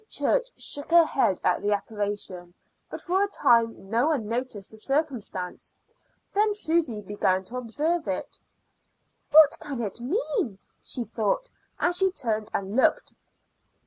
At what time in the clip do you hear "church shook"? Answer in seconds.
0.09-0.89